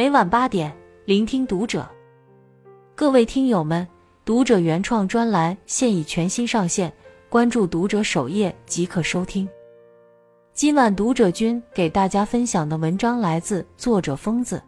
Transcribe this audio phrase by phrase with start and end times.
[0.00, 1.86] 每晚八点，聆听读者。
[2.94, 3.86] 各位听友们，
[4.24, 6.90] 读者原创专栏现已全新上线，
[7.28, 9.46] 关注读者首页即可收听。
[10.54, 14.62] 今晚读者君给大家分享的文章来自作者疯子。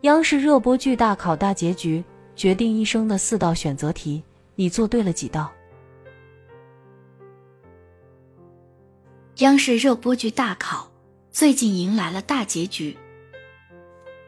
[0.00, 2.02] 央视热播剧大考大结局，
[2.34, 4.20] 决定一生的四道选择题，
[4.56, 5.48] 你做对了几道？
[9.36, 10.90] 央视热播剧大考
[11.30, 12.98] 最近迎来了大结局。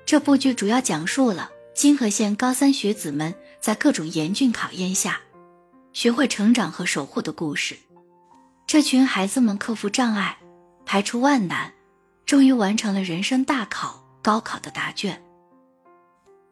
[0.06, 5.20] 这部剧主要讲述了金河县高三学子们在各种严峻考验下，
[5.92, 7.76] 学会成长和守护的故事。
[8.68, 10.38] 这群孩子们克服障碍，
[10.84, 11.72] 排除万难，
[12.24, 15.20] 终于完成了人生大考——高考的答卷。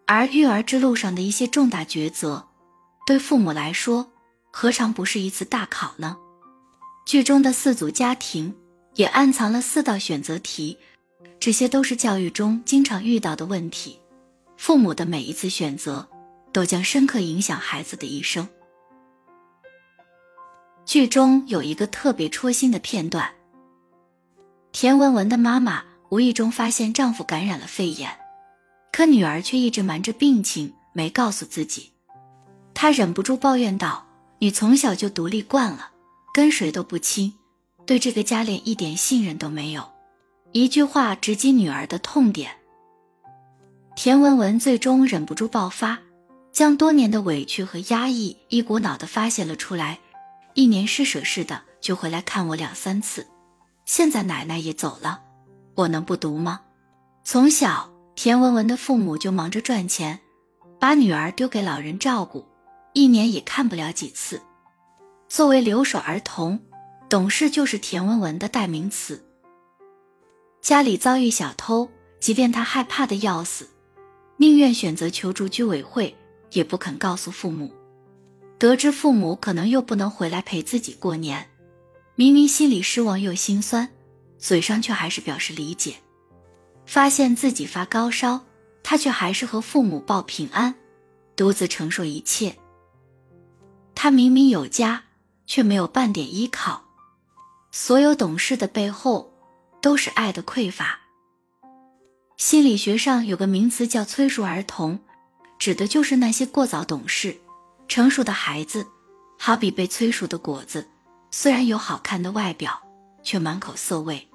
[0.05, 2.48] 而育儿之路上的一些重大抉择，
[3.07, 4.11] 对父母来说，
[4.51, 6.17] 何尝不是一次大考呢？
[7.07, 8.57] 剧中的四组家庭
[8.97, 10.79] 也暗藏了四道选择题，
[11.45, 14.00] 这些都是教育中经常遇到的问题。
[14.56, 16.09] 父母的每一次选择，
[16.55, 18.48] 都将深刻影响孩子的一生。
[20.87, 23.31] 剧中有一个特别戳心的片段：
[24.72, 28.09] 田文文的妈妈无意中发现丈夫感染了肺炎，
[28.91, 31.91] 可女儿却一直瞒着病情，没告诉自己。
[32.72, 34.06] 她忍不住抱怨道
[34.41, 35.91] ：“你从小就独立惯了。”
[36.33, 37.34] 跟谁都不亲，
[37.84, 39.94] 对这个家连一点信任都没有。
[40.56, 42.52] 一句话直击女儿的痛点。
[43.97, 45.98] 田文文最终忍不住爆发，
[46.52, 49.98] 将多年的委屈和压抑一股脑的发泄了出来。
[50.55, 53.27] 一年施舍似的就回来看我两三次，
[53.84, 55.20] 现在奶奶也走了，
[55.75, 56.60] 我能不读吗？
[57.25, 60.20] 从小，田文文的父母就忙着赚钱，
[60.78, 62.47] 把女儿丢给老人照顾，
[62.92, 64.41] 一年也看不了几次。
[65.28, 66.60] 作为留守儿童，
[67.08, 69.23] 懂事就是田文文的代名词。
[70.65, 73.69] 家里遭遇小偷，即便他害怕的要死，
[74.39, 76.17] 宁愿选择求助居委会，
[76.53, 77.71] 也不肯告诉父母。
[78.59, 81.50] 得知父母可能又不能回来陪自己过年，
[82.15, 83.91] 明明心里失望又心酸，
[84.38, 85.97] 嘴上却还是表示理解。
[86.87, 88.41] 发现自己发高烧，
[88.83, 90.75] 他却还是和父母报平安，
[91.37, 92.56] 独自承受一切。
[93.94, 95.03] 他明明有家。
[95.47, 96.83] 却没有半点依靠，
[97.71, 99.34] 所有懂事的背后，
[99.84, 100.99] 都是爱的匮乏。
[102.39, 104.99] 心理学上有个名词叫“催熟儿童”，
[105.61, 107.37] 指的就是那些过早懂事、
[107.87, 108.87] 成熟的孩子，
[109.39, 110.89] 好比被催熟的果子，
[111.31, 112.81] 虽然有好看的外表，
[113.23, 114.27] 却满口涩味。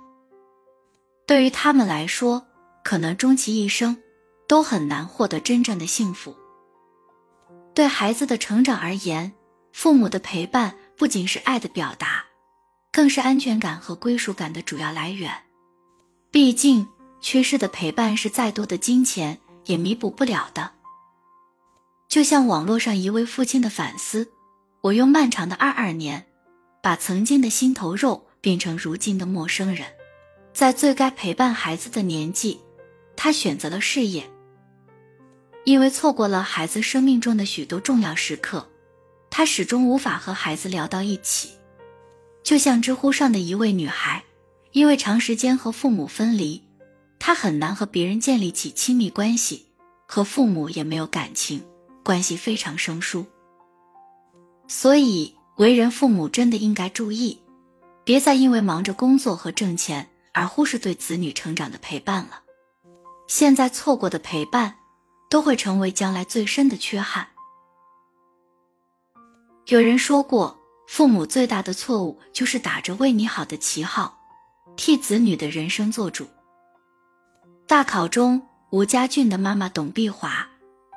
[1.26, 2.46] 对于他们来说，
[2.84, 3.98] 可能终其一生，
[4.48, 6.36] 都很难获得真正的幸福。
[7.74, 9.34] 对孩子的成长而言，
[9.74, 10.76] 父母的陪伴。
[10.96, 12.19] 不仅是爱的表达，
[12.92, 15.32] 更是安全感和归属感的主要来源。
[16.32, 16.88] 毕竟，
[17.22, 20.72] 缺失的陪伴是再多的金钱也弥补不了的。
[22.08, 24.32] 就像网络上一位父亲的反思
[24.82, 26.26] ：“我用漫长的二二年，
[26.82, 29.88] 把曾经的心头肉变成如今的陌生人。
[30.54, 32.60] 在最该陪伴孩子的年纪，
[33.16, 34.30] 他选择了事业，
[35.64, 38.68] 因为错过了孩子生命中的许多重要时刻。”
[39.32, 41.52] 他始终无法和孩子聊到一起，
[42.44, 44.24] 就像知乎上的一位女孩，
[44.72, 46.64] 因为长时间和父母分离，
[47.20, 49.68] 她很难和别人建立起亲密关系，
[50.08, 51.64] 和父母也没有感情，
[52.04, 53.26] 关系非常生疏。
[54.68, 57.40] 所以，为人父母真的应该注意，
[58.04, 62.44] 别再因为忙着工作和挣钱而忽视对子女成长的陪伴了。
[63.28, 64.76] 现在错过的陪伴，
[65.30, 67.28] 都会成为将来最深的缺憾。
[69.68, 70.59] 有人说过，
[70.90, 74.18] 父母最大的错误就是打着为你好的旗号，
[74.76, 76.28] 替子女的人生做主。
[77.68, 78.42] 大考中，
[78.72, 80.50] 吴家俊的妈妈董碧华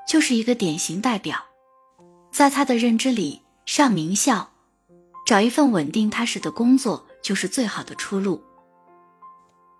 [0.09, 1.45] 就是一个典型代表。
[2.33, 4.49] 在他的认知里，上名校，
[5.27, 8.43] 找一份稳定踏实的工作就是最好的出路。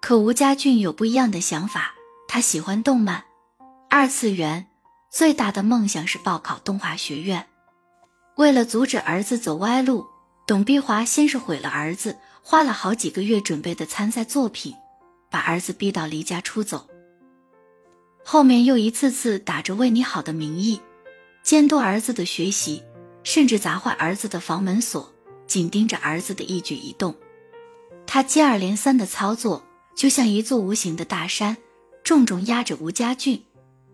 [0.03, 1.95] 可吴家俊有不一样的想法，
[2.29, 3.25] 他喜欢动漫，
[3.89, 4.69] 二次元，
[5.11, 7.49] 最大的梦想是报考动画学院。
[8.37, 10.07] 为了阻止儿子走歪路，
[10.47, 14.75] 董碧华先是毁了儿子花了好几个月准备的参赛作品，
[15.31, 16.89] 把儿子逼到离家出走。
[18.25, 20.81] 后面又一次次打着为你好的名义，
[21.43, 22.83] 监督儿子的学习，
[23.23, 25.13] 甚至砸坏儿子的房门锁，
[25.47, 27.15] 紧盯着儿子的一举一动。
[28.07, 29.63] 他接二连三的操作，
[29.95, 31.59] 就像一座无形的大山，
[32.03, 33.45] 重重压着吴家俊，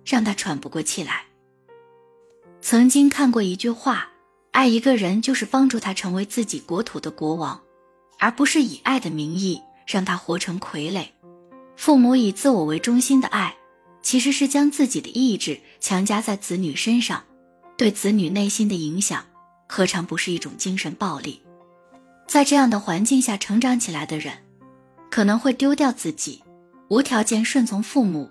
[0.05, 1.25] 让他喘不过气来。
[2.61, 4.11] 曾经看过一句话。
[4.59, 7.61] 爱一个人就是帮助他成为自己国土的国王，
[8.19, 11.07] 而不是以爱的名义让他活成傀儡。
[11.77, 13.55] 父母以自我为中心的爱，
[14.03, 17.23] 其实是将自己的意志强加在子女身上，
[17.77, 19.25] 对子女内心的影响，
[19.69, 21.41] 何尝不是一种精神暴力？
[22.27, 24.39] 在这样的环境下成长起来的人，
[25.09, 26.43] 可能会丢掉自己，
[26.89, 28.29] 无条件顺从父母，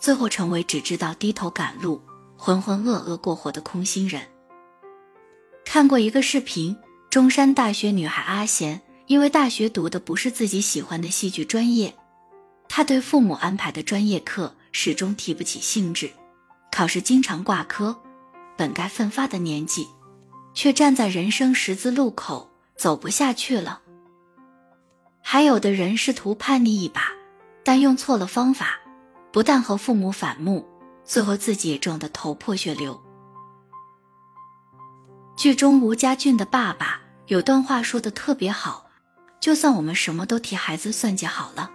[0.00, 2.00] 最后成为只知道低头赶路、
[2.38, 4.22] 浑浑噩噩过活的空心人。
[5.70, 6.74] 看过一个视频，
[7.10, 11.94] 中山大学女孩阿贤，因为大学读的不是自己喜欢的戏剧专业，
[12.70, 16.10] 她对父母安排的专业课始终提不起兴致，
[16.72, 17.94] 考试经常挂科，
[18.56, 19.86] 本该奋发的年纪，
[20.54, 22.50] 却站在人生十字路口。
[22.74, 23.82] 走不下去了。
[25.20, 27.08] 还有的人试图叛逆一把，
[27.64, 28.78] 但用错了方法，
[29.32, 30.64] 不但和父母反目，
[31.04, 32.98] 最后自己也撞得头破血流。
[35.38, 38.90] 剧中吴家俊的爸爸有段话说的特别好：
[39.38, 41.70] 就算我们什么都替孩子算计好了，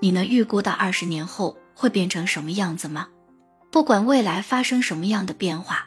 [0.00, 3.08] 你能预估到二十年后会变成什么样子吗？
[3.70, 5.86] 不管未来发生什么样的变化，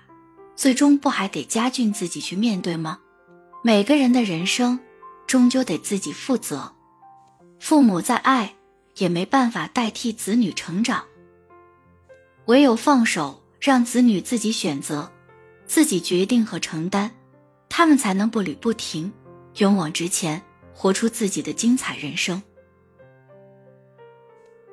[0.55, 2.99] 最终不还得家俊自己去面对吗？
[3.63, 4.79] 每个人的人生，
[5.25, 6.71] 终究得自己负责。
[7.59, 8.53] 父母再爱，
[8.97, 11.03] 也没办法代替子女成长。
[12.45, 15.11] 唯有放手，让子女自己选择，
[15.67, 17.11] 自己决定和承担，
[17.69, 19.11] 他们才能步履不停，
[19.57, 20.41] 勇往直前，
[20.73, 22.41] 活出自己的精彩人生。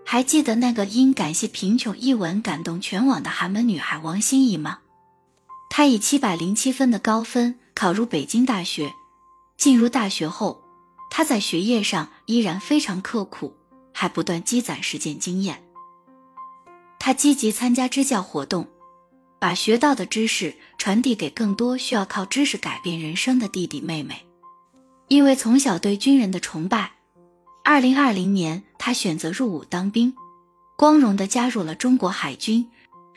[0.04, 4.78] 还记得那个因感谢贫穷一文感动全网的寒门女孩王心怡吗？
[5.68, 7.58] 她以七百零七分的高分。
[7.76, 8.94] 考入北京大学，
[9.56, 10.62] 进入大学后，
[11.10, 13.56] 她在学业上依然非常刻苦，
[13.92, 15.60] 还不断积攒实践经验。
[17.00, 18.68] 他积极参加支教活动，
[19.44, 24.24] 把学到的知识传递给更多需要靠知识改变人生的弟弟妹妹。
[25.08, 26.92] 因为从小对军人的崇拜，
[27.62, 30.14] 二零二零年他选择入伍当兵，
[30.78, 32.70] 光荣地加入了中国海军，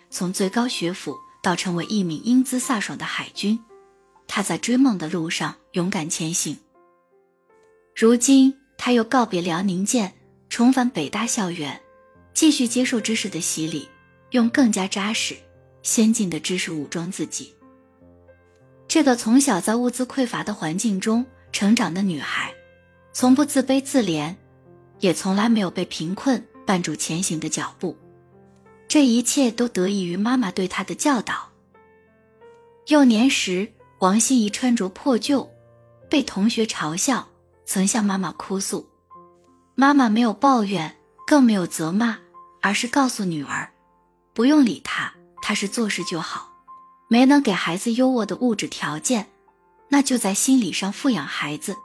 [0.09, 3.57] 从最高学府到成为一名英姿飒爽的海军。
[4.27, 6.57] 他在追梦的路上勇敢前行。
[7.95, 10.13] 如今，他又告别辽宁舰，
[10.49, 11.81] 重返北大校园，
[12.33, 13.87] 继续接受知识的洗礼，
[14.31, 15.37] 用更加扎实、
[15.87, 17.55] 先进的知识武装自己。
[18.89, 22.53] 这个从小在物资匮乏的环境中成长的女孩，
[23.13, 24.35] 从不自卑自怜，
[24.99, 27.97] 也从来没有被贫困绊住前行的脚步。
[28.89, 31.49] 这一切都得益于妈妈对她的教导。
[32.87, 33.71] 幼年时。
[33.99, 35.49] 王心怡穿着破旧，
[36.07, 37.27] 被同学嘲笑，
[37.65, 38.87] 曾向妈妈哭诉。
[39.73, 40.95] 妈妈没有抱怨，
[41.25, 42.19] 更没有责骂，
[42.61, 43.71] 而是告诉女儿，
[44.35, 45.11] 不用理他，
[45.47, 46.51] 他是做事就好。
[47.07, 49.29] 没能给孩子优渥的物质条件，
[49.87, 51.77] 那就在心理上富养孩子。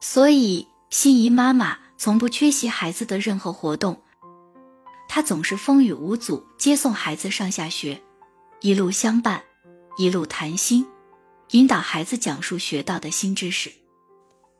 [0.00, 4.02] 所以，心仪妈妈从不缺席孩子的任何活动，
[5.08, 8.02] 她总是风雨无阻接送孩子上下学，
[8.62, 9.44] 一路相伴，
[9.96, 10.84] 一路谈心。
[11.52, 13.70] 引导孩子讲述学到的新知识。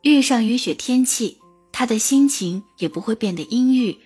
[0.03, 1.41] 遇上雨雪天气，
[1.73, 3.99] 他的心情也不会变得阴郁，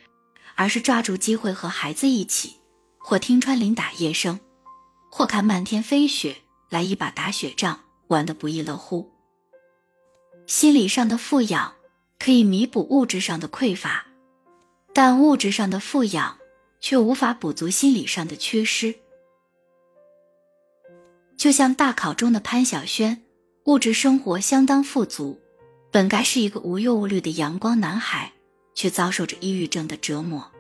[0.55, 2.56] 而是抓住机会和孩子一起，
[3.09, 4.41] 或听穿林打叶声，
[5.13, 6.39] 或看漫天飞雪，
[6.69, 9.13] 来一把打雪仗，玩得不亦乐乎。
[10.49, 11.75] 心理上的富养
[12.19, 14.07] 可以弥补物质上的匮乏，
[14.93, 16.39] 但物质上的富养
[16.81, 18.97] 却无法补足心理上的缺失。
[21.37, 23.23] 就像大考中的潘晓萱，
[23.67, 25.41] 物质生活相当富足，
[25.93, 28.33] 本该是一个无忧无虑的阳光男孩，
[28.75, 30.51] 却遭受着抑郁症的折磨。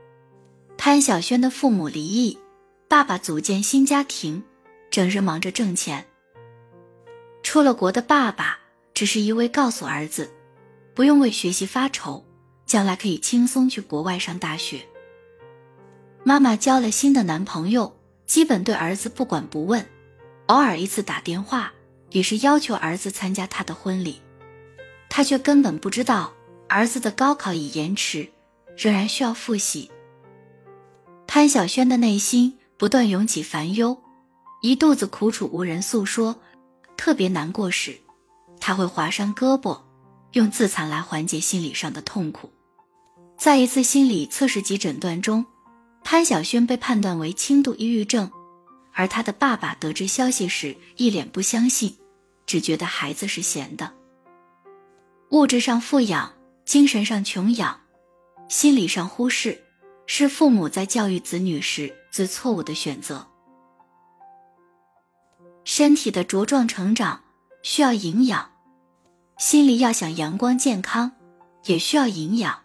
[0.78, 2.38] 潘晓萱的父母离异，
[2.87, 4.42] 爸爸组建新家庭，
[4.90, 6.06] 整日忙着挣钱。
[7.42, 8.59] 出了国的爸爸
[8.95, 10.30] 只是一味告诉儿子，
[10.95, 12.25] 不用为学习发愁，
[12.66, 14.80] 将来可以轻松去国外上大学。
[16.23, 19.85] 妈妈交了新的男朋友，基本对儿子不管不问。
[20.47, 21.73] 偶尔一次打电话，
[22.11, 24.21] 也是要求儿子参加他的婚礼，
[25.09, 26.33] 他却根本不知道
[26.68, 28.28] 儿子的高考已延迟，
[28.76, 29.90] 仍然需要复习。
[31.26, 33.99] 潘晓萱的内心不断涌起烦忧，
[34.62, 36.37] 一肚子苦楚无人诉说，
[36.97, 37.97] 特别难过时，
[38.61, 39.80] 他会划伤胳膊，
[40.33, 42.50] 用自残来缓解心理上的痛苦。
[43.37, 45.45] 在一次心理测试及诊断中，
[46.02, 48.30] 潘晓萱被判断为轻度抑郁症。
[48.95, 51.97] 而他的爸爸得知消息时，一脸不相信，
[52.47, 53.92] 只觉得孩子是闲的。
[55.33, 56.33] 物质上富养，
[56.64, 57.78] 精神上穷养，
[58.49, 59.61] 心理上忽视，
[60.07, 63.27] 是父母在教育子女时最错误的选择。
[65.65, 67.23] 身体的茁壮成长
[67.63, 68.53] 需要营养，
[69.37, 71.11] 心里要想阳光健康，
[71.65, 72.63] 也需要营养。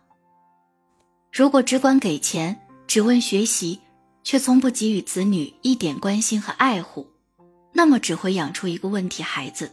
[1.31, 3.79] 如果只管给钱，只问学习，
[4.23, 7.07] 却从不给予子女一点关心和爱护，
[7.73, 9.71] 那么只会养出一个问题孩子。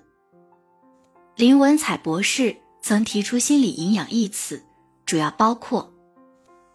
[1.37, 4.65] 林文采博士曾提出“心理营养”一词，
[5.05, 5.93] 主要包括：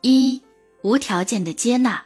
[0.02, 0.43] 一、
[0.84, 2.04] 无条件的接纳；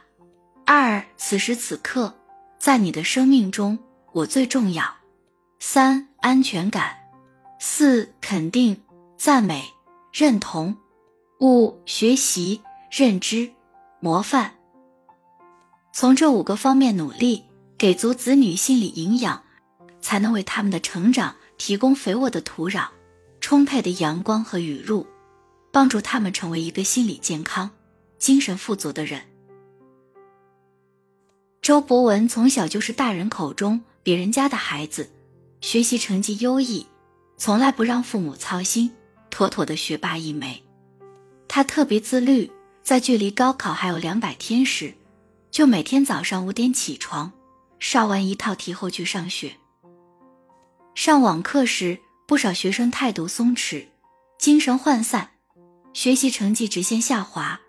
[0.64, 2.14] 二、此时此刻，
[2.60, 3.76] 在你的生命中，
[4.12, 4.84] 我最重要；
[5.58, 6.84] 三、安全感；
[7.58, 8.80] 四、肯定、
[9.16, 9.64] 赞美、
[10.12, 10.76] 认同；
[11.40, 13.50] 五、学习、认知、
[13.98, 14.54] 模范。
[15.92, 17.42] 从这五个方面努力，
[17.76, 19.42] 给足子女心理营养，
[20.00, 22.86] 才能为他们的成长提供肥沃的土壤、
[23.40, 25.04] 充沛的阳光和雨露，
[25.72, 27.68] 帮助他们成为一个心理健康、
[28.18, 29.22] 精神富足的人。
[31.62, 35.10] 周博文从小就是大人口中别人家的孩子，
[35.60, 36.86] 学习成绩优异，
[37.36, 38.90] 从来不让父母操心，
[39.28, 40.62] 妥妥的学霸一枚。
[41.46, 42.50] 他特别自律，
[42.82, 44.94] 在距离高考还有两百天时。
[45.50, 47.32] 就每天早上五点起床，
[47.78, 49.52] 上完一套题后去上学。
[50.94, 53.86] 上网课时，不少学生态度松弛，
[54.38, 55.30] 精神涣散，
[55.94, 57.60] 学习成绩直线下滑。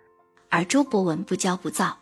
[0.50, 1.98] 而周博文不骄不躁，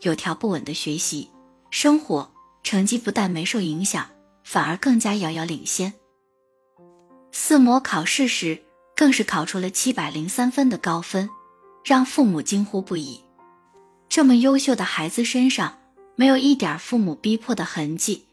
[0.00, 1.30] 有条不紊的学习
[1.70, 2.30] 生活，
[2.62, 4.08] 成绩不但没受影响，
[4.44, 5.94] 反而更加遥遥领先。
[7.30, 8.62] 四模考试时，
[8.96, 11.30] 更是考出了七百零三分的高分，
[11.84, 13.20] 让父母惊呼不已。
[14.08, 15.78] 这么优秀的孩子身上
[16.16, 18.26] 没有一点父母逼迫的痕迹，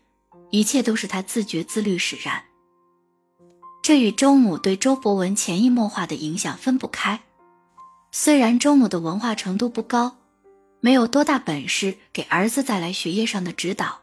[0.49, 2.43] 一切都是他自觉自律使然。
[3.81, 7.21] 这与周母对周博文潜移默化的影响分不开。
[8.11, 10.17] 虽然周母的文化程度不高，
[10.79, 14.01] 没有多大本事给儿子带来学业上的指导，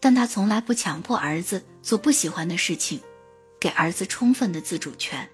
[0.00, 3.00] 但他从来不强迫儿子做不喜欢的事情，
[3.58, 5.28] 给儿子充分的自主权。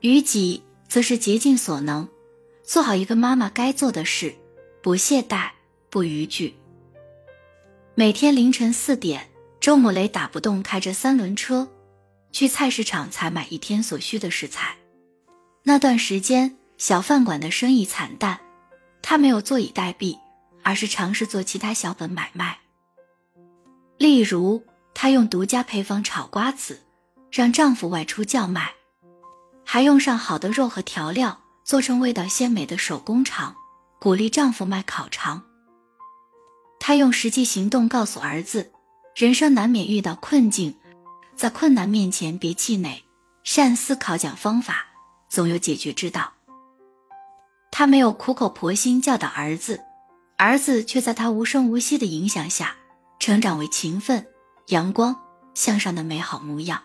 [0.00, 2.08] 于己则是竭尽所能，
[2.62, 4.34] 做好一个妈妈该做的事。
[4.80, 5.50] 不懈怠，
[5.88, 6.54] 不逾矩。
[7.94, 11.68] 每天凌晨四点，周母雷打不动开着三轮车，
[12.32, 14.76] 去菜市场采买一天所需的食材。
[15.62, 18.40] 那段时间，小饭馆的生意惨淡，
[19.02, 20.18] 她没有坐以待毙，
[20.62, 22.58] 而是尝试做其他小本买卖。
[23.98, 26.82] 例如，她用独家配方炒瓜子，
[27.30, 28.74] 让丈夫外出叫卖，
[29.64, 33.54] 还用上好的肉和调料，做成味道鲜美的手工肠。
[34.00, 35.42] 鼓励丈夫卖烤肠。
[36.78, 38.70] 她用实际行动告诉儿子，
[39.16, 40.76] 人生难免遇到困境，
[41.34, 43.02] 在困难面前别气馁，
[43.44, 44.84] 善思考讲方法，
[45.30, 46.33] 总有解决之道。
[47.76, 49.80] 他没有苦口婆心教导儿子，
[50.38, 52.76] 儿子却在他无声无息的影响下，
[53.18, 54.28] 成长为勤奋、
[54.68, 55.20] 阳光、
[55.54, 56.84] 向上的美好模样。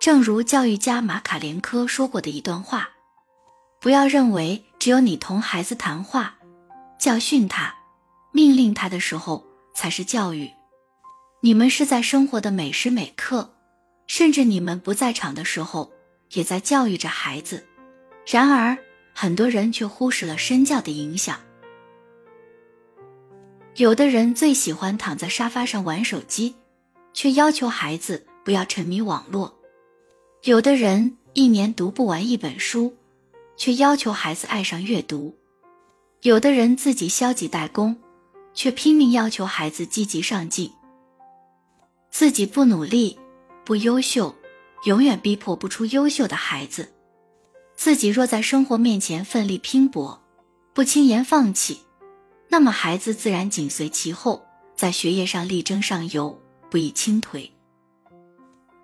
[0.00, 2.88] 正如教育家马卡连科说过的一段话。
[3.80, 6.34] 不要认为只有你同孩子谈话、
[6.98, 7.76] 教训他、
[8.32, 10.50] 命令他的时候才是教育。
[11.40, 13.54] 你们是在生活的每时每刻，
[14.08, 15.92] 甚至你们不在场的时候，
[16.32, 17.68] 也在教育着孩子。
[18.26, 18.76] 然而，
[19.14, 21.38] 很多人却忽视了身教的影响。
[23.76, 26.54] 有的人最喜欢躺在沙发上玩手机，
[27.12, 29.52] 却要求孩子不要沉迷网络；
[30.42, 32.96] 有的人一年读不完一本书。
[33.56, 35.36] 却要求孩子爱上阅读，
[36.22, 37.94] 有的人自己消极怠工，
[38.54, 40.72] 却拼命要求孩子积极上进。
[42.08, 43.18] 自己不努力、
[43.62, 44.34] 不优秀，
[44.84, 46.90] 永远逼迫不出优秀的孩子。
[47.80, 50.20] 自己若在生活面前奋力拼搏，
[50.74, 51.80] 不轻言放弃，
[52.50, 54.44] 那么孩子自然紧随其后，
[54.76, 56.38] 在学业上力争上游，
[56.70, 57.48] 不易轻颓。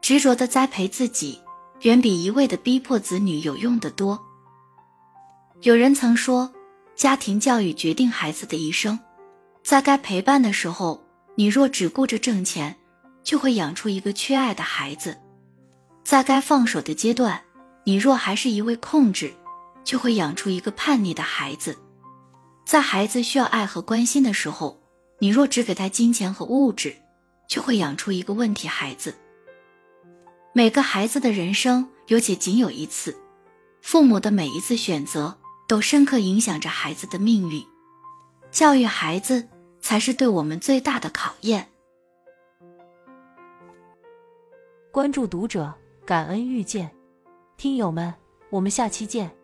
[0.01, 1.39] 执着的栽培自己，
[1.83, 4.19] 远比一味的逼迫子女有用的多。
[5.61, 6.51] 有人曾说，
[6.95, 8.99] 家庭教育决定孩子的一生。
[9.63, 12.75] 在该陪伴的时候，你若只顾着挣钱，
[13.23, 15.13] 就会养出一个缺爱的孩子；
[16.03, 17.43] 在该放手的阶段，
[17.87, 19.33] 你若还是一味控制，
[19.85, 21.75] 就会养出一个叛逆的孩子；
[22.67, 24.83] 在孩子需要爱和关心的时候，
[25.21, 26.97] 你若只给他金钱和物质，
[27.49, 29.15] 就会养出一个问题孩子。
[30.53, 33.17] 每个孩子的人生有且仅有一次，
[33.81, 35.39] 父母的每一次选择。
[35.69, 37.67] 都深刻影响着孩子的命运，
[38.53, 39.49] 教育孩子
[39.81, 41.73] 才是对我们最大的考验。
[44.93, 45.75] 关注读者，
[46.05, 46.95] 感恩遇见，
[47.57, 48.13] 听友们，
[48.51, 49.35] 我们下期见。